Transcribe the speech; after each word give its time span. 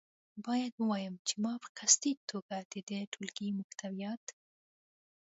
باید 0.45 0.73
ووایم 0.77 1.15
چې 1.27 1.33
ما 1.43 1.53
په 1.63 1.67
قصدي 1.77 2.13
توګه 2.31 2.55
د 2.71 2.73
دې 2.89 2.99
ټولګې 3.11 3.47
محتویات. 3.59 4.23